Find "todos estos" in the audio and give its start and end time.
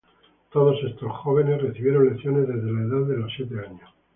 0.51-1.11